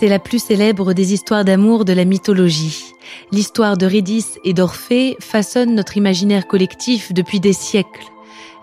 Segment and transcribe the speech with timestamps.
[0.00, 2.94] C'est la plus célèbre des histoires d'amour de la mythologie.
[3.32, 8.06] L'histoire d'Eurydice et d'Orphée façonne notre imaginaire collectif depuis des siècles.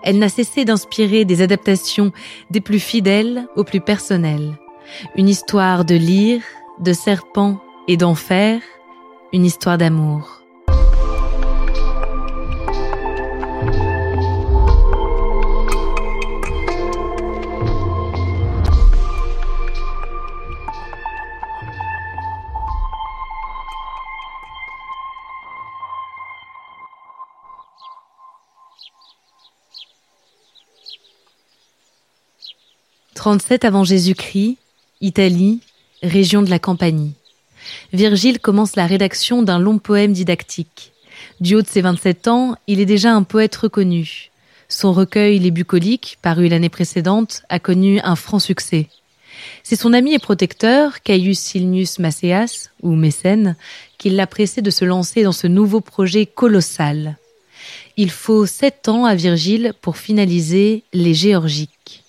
[0.02, 2.10] Elle n'a cessé d'inspirer des adaptations
[2.50, 4.58] des plus fidèles aux plus personnelles.
[5.14, 6.42] Une histoire de lyre,
[6.80, 8.60] de serpent et d'enfer,
[9.32, 10.37] une histoire d'amour.
[33.18, 34.58] 37 avant Jésus-Christ,
[35.00, 35.58] Italie,
[36.04, 37.14] région de la Campanie.
[37.92, 40.92] Virgile commence la rédaction d'un long poème didactique.
[41.40, 44.30] Du haut de ses 27 ans, il est déjà un poète reconnu.
[44.68, 48.86] Son recueil Les Bucoliques, paru l'année précédente, a connu un franc succès.
[49.64, 53.56] C'est son ami et protecteur, Caius Silnius Macéas, ou Mécène,
[53.98, 57.16] qui l'a pressé de se lancer dans ce nouveau projet colossal.
[57.96, 62.04] Il faut sept ans à Virgile pour finaliser les Géorgiques.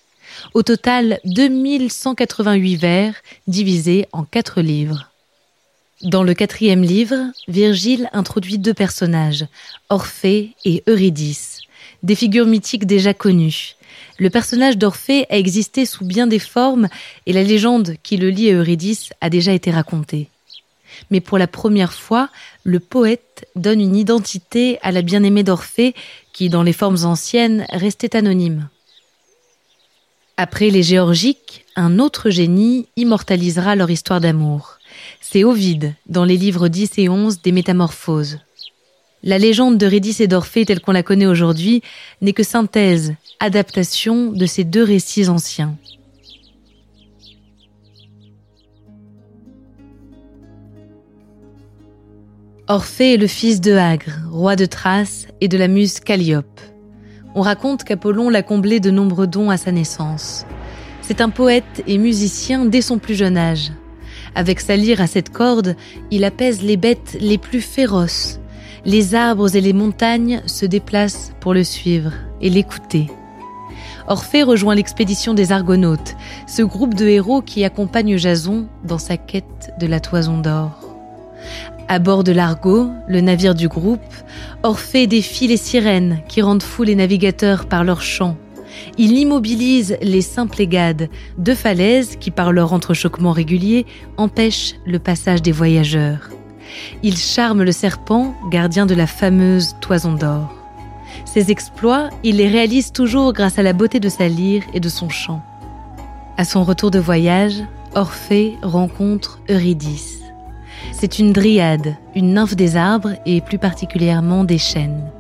[0.54, 3.14] Au total, 2188 vers
[3.48, 5.10] divisés en quatre livres.
[6.02, 9.46] Dans le quatrième livre, Virgile introduit deux personnages,
[9.90, 11.62] Orphée et Eurydice,
[12.04, 13.76] des figures mythiques déjà connues.
[14.18, 16.88] Le personnage d'Orphée a existé sous bien des formes
[17.26, 20.30] et la légende qui le lie à Eurydice a déjà été racontée.
[21.12, 22.30] Mais pour la première fois,
[22.64, 25.96] le poète donne une identité à la bien-aimée d'Orphée
[26.34, 28.70] qui, dans les formes anciennes, restait anonyme.
[30.42, 34.78] Après les Géorgiques, un autre génie immortalisera leur histoire d'amour.
[35.20, 38.40] C'est Ovide, dans les livres 10 et 11 des Métamorphoses.
[39.22, 41.82] La légende d'Eurydice et d'Orphée telle qu'on la connaît aujourd'hui
[42.22, 45.76] n'est que synthèse, adaptation de ces deux récits anciens.
[52.70, 56.62] Orphée est le fils de Agre, roi de Thrace, et de la muse Calliope.
[57.36, 60.46] On raconte qu'Apollon l'a comblé de nombreux dons à sa naissance.
[61.02, 63.72] C'est un poète et musicien dès son plus jeune âge.
[64.36, 65.76] Avec sa lyre à cette corde,
[66.12, 68.40] il apaise les bêtes les plus féroces.
[68.86, 73.08] Les arbres et les montagnes se déplacent pour le suivre et l'écouter.
[74.08, 76.16] Orphée rejoint l'expédition des Argonautes,
[76.48, 80.80] ce groupe de héros qui accompagne Jason dans sa quête de la toison d'or.
[81.92, 84.14] À bord de l'Argo, le navire du groupe,
[84.62, 88.38] Orphée défie les sirènes qui rendent fous les navigateurs par leur chant.
[89.00, 95.52] Il immobilise les Symplegades, deux falaises qui, par leur entrechoquement régulier, empêchent le passage des
[95.52, 96.30] voyageurs.
[97.02, 100.54] Il charme le serpent, gardien de la fameuse toison d'or.
[101.26, 104.90] Ses exploits, il les réalise toujours grâce à la beauté de sa lyre et de
[104.90, 105.42] son chant.
[106.38, 107.64] À son retour de voyage,
[107.96, 110.19] Orphée rencontre Eurydice.
[110.92, 115.12] C'est une dryade, une nymphe des arbres et plus particulièrement des chênes.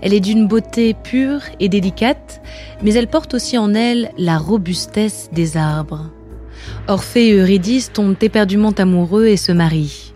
[0.00, 2.42] Elle est d'une beauté pure et délicate,
[2.82, 6.10] mais elle porte aussi en elle la robustesse des arbres.
[6.88, 10.12] Orphée et Eurydice tombent éperdument amoureux et se marient.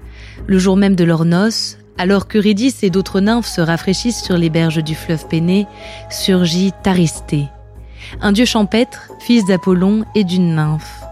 [0.47, 4.51] Le jour même de leurs noces, alors qu'Eurydice et d'autres nymphes se rafraîchissent sur les
[4.51, 5.67] berges du fleuve Péné,
[6.11, 7.47] surgit Taristée,
[8.21, 11.06] un dieu champêtre, fils d'Apollon et d'une nymphe.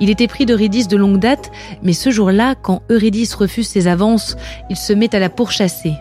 [0.00, 1.50] Il était pris d'Eurydice de longue date,
[1.82, 4.36] mais ce jour-là, quand Eurydice refuse ses avances,
[4.70, 5.94] il se met à la pourchasser.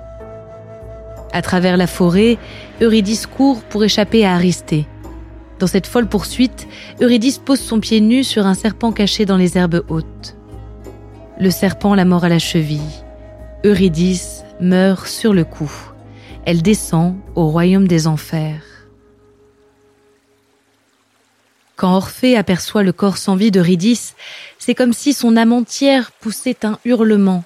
[1.34, 2.38] À travers la forêt,
[2.82, 4.86] Eurydice court pour échapper à Aristée.
[5.60, 6.68] Dans cette folle poursuite,
[7.02, 10.36] Eurydice pose son pied nu sur un serpent caché dans les herbes hautes.
[11.40, 12.82] Le serpent la mord à la cheville.
[13.66, 15.72] Eurydice meurt sur le coup.
[16.46, 18.67] Elle descend au royaume des enfers.
[21.78, 24.16] Quand Orphée aperçoit le corps sans vie d'Eurydice,
[24.58, 27.44] c'est comme si son âme entière poussait un hurlement.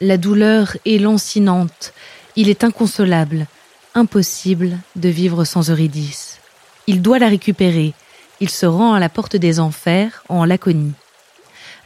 [0.00, 1.92] La douleur est lancinante.
[2.36, 3.46] Il est inconsolable,
[3.94, 6.38] impossible de vivre sans Eurydice.
[6.86, 7.92] Il doit la récupérer.
[8.40, 10.94] Il se rend à la porte des enfers, en Laconie.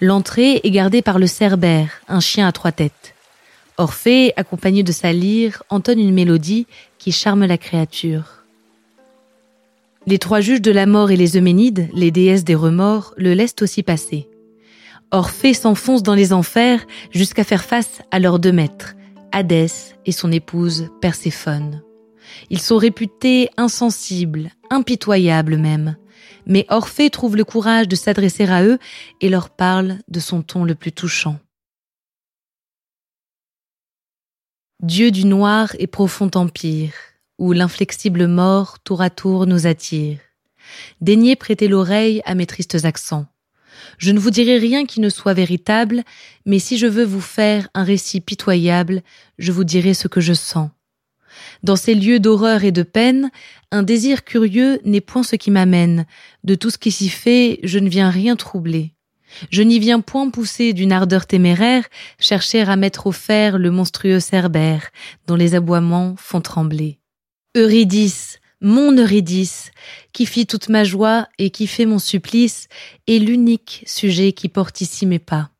[0.00, 3.16] L'entrée est gardée par le Cerbère, un chien à trois têtes.
[3.78, 8.39] Orphée, accompagné de sa lyre, entonne une mélodie qui charme la créature.
[10.06, 13.56] Les trois juges de la mort et les Euménides, les déesses des remords, le laissent
[13.61, 14.29] aussi passer.
[15.11, 18.94] Orphée s'enfonce dans les enfers jusqu'à faire face à leurs deux maîtres,
[19.31, 21.82] Hadès et son épouse Perséphone.
[22.49, 25.97] Ils sont réputés insensibles, impitoyables même.
[26.47, 28.79] Mais Orphée trouve le courage de s'adresser à eux
[29.20, 31.38] et leur parle de son ton le plus touchant.
[34.82, 36.94] Dieu du noir et profond empire,
[37.40, 40.19] où l'inflexible mort tour à tour nous attire.
[41.00, 43.26] Daignez prêter l'oreille à mes tristes accents.
[43.98, 46.04] Je ne vous dirai rien qui ne soit véritable,
[46.44, 49.02] mais si je veux vous faire un récit pitoyable,
[49.38, 50.69] je vous dirai ce que je sens.
[51.62, 53.31] Dans ces lieux d'horreur et de peine,
[53.70, 56.04] un désir curieux n'est point ce qui m'amène.
[56.44, 58.92] De tout ce qui s'y fait, je ne viens rien troubler.
[59.50, 61.84] Je n'y viens point pousser d'une ardeur téméraire,
[62.19, 64.90] chercher à mettre au fer le monstrueux cerbère,
[65.26, 67.00] dont les aboiements font trembler.
[67.56, 69.73] Eurydice, mon Eurydice,
[70.12, 72.69] qui fit toute ma joie et qui fait mon supplice,
[73.08, 75.50] est l'unique sujet qui porte ici mes pas.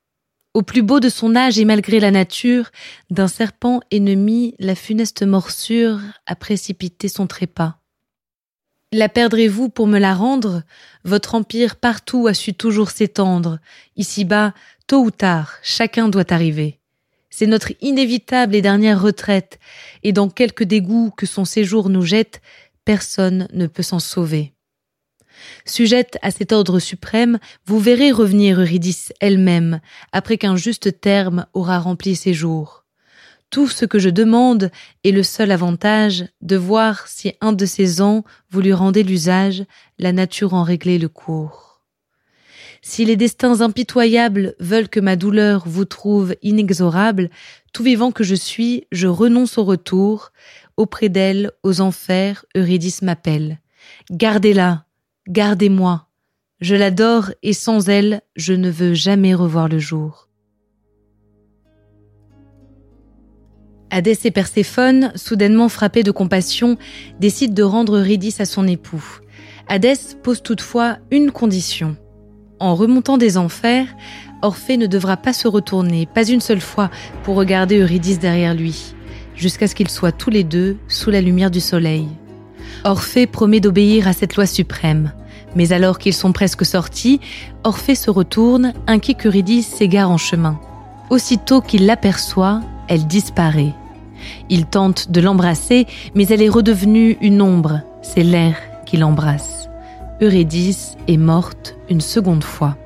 [0.55, 2.71] Au plus beau de son âge et malgré la nature,
[3.11, 7.79] d'un serpent ennemi, la funeste morsure a précipité son trépas.
[8.93, 10.63] La perdrez-vous pour me la rendre?
[11.05, 13.59] Votre empire partout a su toujours s'étendre.
[13.97, 14.55] Ici-bas,
[14.87, 16.80] tôt ou tard, chacun doit arriver.
[17.31, 19.59] C'est notre inévitable et dernière retraite,
[20.03, 22.41] et dans quelque dégoût que son séjour nous jette,
[22.85, 24.53] personne ne peut s'en sauver.
[25.65, 29.81] Sujette à cet ordre suprême, vous verrez revenir Eurydice elle-même,
[30.13, 32.85] après qu'un juste terme aura rempli ses jours.
[33.51, 34.71] Tout ce que je demande
[35.03, 39.65] est le seul avantage de voir si un de ces ans vous lui rendez l'usage,
[39.99, 41.70] la nature en régler le cours.
[42.83, 47.31] Si les destins impitoyables veulent que ma douleur vous trouve inexorable,
[47.73, 50.33] tout vivant que je suis, je renonce au retour,
[50.77, 53.59] auprès d'elle, aux enfers, Eurydice m'appelle.
[54.11, 54.87] Gardez-la,
[55.29, 56.07] gardez-moi.
[56.61, 60.29] Je l'adore et sans elle, je ne veux jamais revoir le jour.
[63.91, 66.79] Hadès et Perséphone, soudainement frappés de compassion,
[67.19, 69.21] décident de rendre Eurydice à son époux.
[69.69, 71.97] Hadès pose toutefois une condition.
[72.61, 73.87] En remontant des enfers,
[74.43, 76.91] Orphée ne devra pas se retourner, pas une seule fois,
[77.25, 78.95] pour regarder Eurydice derrière lui,
[79.35, 82.07] jusqu'à ce qu'ils soient tous les deux sous la lumière du soleil.
[82.85, 85.13] Orphée promet d'obéir à cette loi suprême.
[85.57, 87.21] Mais alors qu'ils sont presque sortis,
[87.65, 90.61] Orphée se retourne, inquiet qu'Eurydice s'égare en chemin.
[91.09, 93.75] Aussitôt qu'il l'aperçoit, elle disparaît.
[94.51, 97.81] Il tente de l'embrasser, mais elle est redevenue une ombre.
[98.03, 98.57] C'est l'air
[98.87, 99.60] qui l'embrasse.
[100.23, 102.77] Eurydice est morte une seconde fois.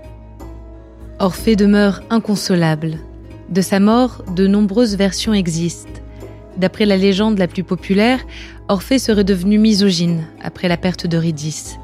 [1.18, 2.98] Orphée demeure inconsolable.
[3.48, 6.00] De sa mort, de nombreuses versions existent.
[6.58, 8.20] D'après la légende la plus populaire,
[8.68, 11.80] Orphée serait devenu misogyne après la perte d'Eurydice.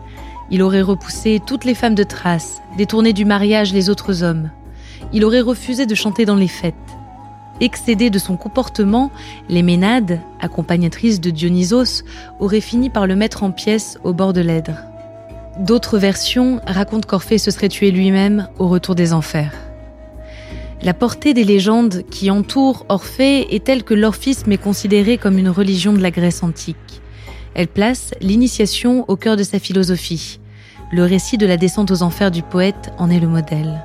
[0.53, 4.51] Il aurait repoussé toutes les femmes de Thrace, détourné du mariage les autres hommes.
[5.13, 6.75] Il aurait refusé de chanter dans les fêtes.
[7.61, 9.11] Excédé de son comportement,
[9.49, 12.05] les Ménades, accompagnatrices de Dionysos,
[12.39, 14.90] auraient fini par le mettre en pièces au bord de l'Èdre.
[15.59, 19.53] D'autres versions racontent qu'Orphée se serait tué lui-même au retour des enfers.
[20.83, 25.51] La portée des légendes qui entourent Orphée est telle que l'orphisme est considéré comme une
[25.51, 27.03] religion de la Grèce antique.
[27.55, 30.41] Elle place l'initiation au cœur de sa philosophie.
[30.93, 33.83] Le récit de la descente aux enfers du poète en est le modèle.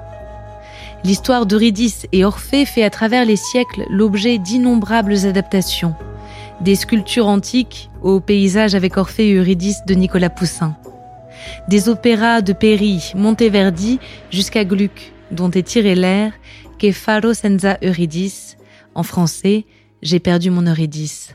[1.04, 5.96] L'histoire d'Eurydice et Orphée fait à travers les siècles l'objet d'innombrables adaptations.
[6.62, 10.76] Des sculptures antiques aux paysages avec Orphée et Eurydice de Nicolas Poussin.
[11.68, 14.00] Des opéras de Peri, Monteverdi
[14.32, 16.34] jusqu'à Gluck, dont est tiré l'air
[16.80, 18.58] Que faro senza Eurydice,
[18.94, 19.66] en français
[20.02, 21.35] J'ai perdu mon Eurydice.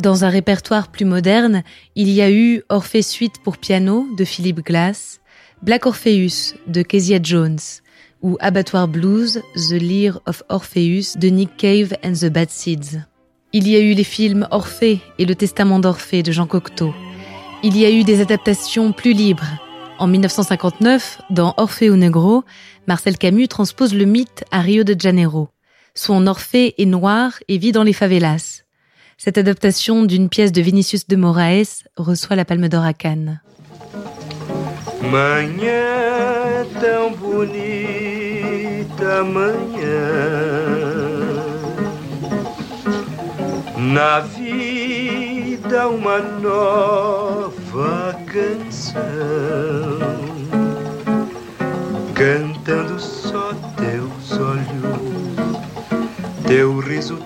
[0.00, 1.62] Dans un répertoire plus moderne,
[1.94, 5.20] il y a eu Orphée Suite pour piano de Philip Glass,
[5.60, 7.58] Black Orpheus de Kezia Jones
[8.22, 13.02] ou Abattoir Blues, The Lear of Orpheus de Nick Cave and the Bad Seeds.
[13.52, 16.94] Il y a eu les films Orphée et Le Testament d'Orphée de Jean Cocteau.
[17.62, 19.58] Il y a eu des adaptations plus libres.
[19.98, 22.44] En 1959, dans au Negro,
[22.86, 25.50] Marcel Camus transpose le mythe à Rio de Janeiro.
[25.94, 28.62] Son Orphée est noir et vit dans les favelas.
[29.22, 33.42] Cette adaptation d'une pièce de Vinicius de Moraes reçoit la Palme d'Or à Cannes.
[35.02, 37.52] Manhã tão bonita,
[39.22, 40.00] manhã
[43.76, 49.04] Na vida uma nova canção
[52.14, 55.40] Cantando só teus olhos
[56.50, 57.18] teu riso,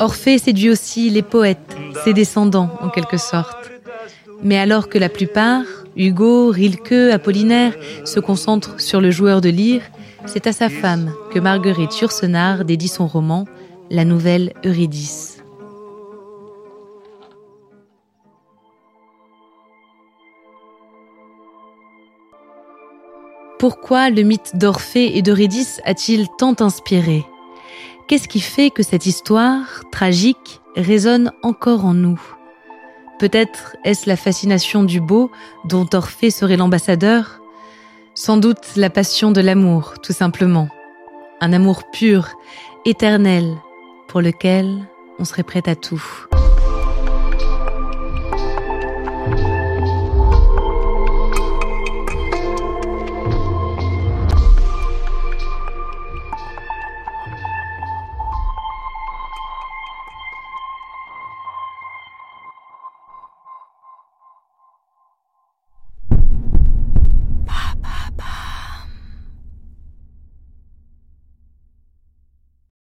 [0.00, 3.70] Orphée séduit aussi les poètes, ses descendants en quelque sorte.
[4.42, 5.64] Mais alors que la plupart,
[5.96, 7.74] Hugo, Rilke, Apollinaire,
[8.04, 9.82] se concentrent sur le joueur de lyre,
[10.26, 13.46] c'est à sa femme que Marguerite Yourcenar dédie son roman,
[13.90, 15.39] la nouvelle Eurydice.
[23.60, 27.26] Pourquoi le mythe d'Orphée et d'Eurydice a-t-il tant inspiré
[28.08, 32.18] Qu'est-ce qui fait que cette histoire, tragique, résonne encore en nous
[33.18, 35.30] Peut-être est-ce la fascination du beau
[35.66, 37.42] dont Orphée serait l'ambassadeur
[38.14, 40.70] Sans doute la passion de l'amour, tout simplement.
[41.42, 42.30] Un amour pur,
[42.86, 43.58] éternel,
[44.08, 44.88] pour lequel
[45.18, 46.02] on serait prêt à tout.